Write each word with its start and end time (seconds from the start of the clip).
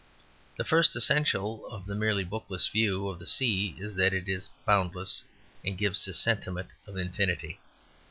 The 0.57 0.63
first 0.65 0.95
essential 0.95 1.63
of 1.69 1.85
the 1.85 1.93
merely 1.93 2.23
bookish 2.23 2.71
view 2.71 3.07
of 3.07 3.19
the 3.19 3.25
sea 3.27 3.75
is 3.77 3.93
that 3.97 4.15
it 4.15 4.27
is 4.27 4.49
boundless, 4.65 5.25
and 5.63 5.77
gives 5.77 6.07
a 6.07 6.13
sentiment 6.15 6.69
of 6.87 6.97
infinity. 6.97 7.59